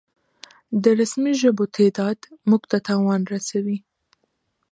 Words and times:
د 0.83 0.85
رسمي 0.99 1.33
ژبو 1.41 1.63
تعداد 1.75 2.19
مونږ 2.49 2.61
ته 2.71 2.77
تاوان 2.87 3.21
رسوي 3.33 3.77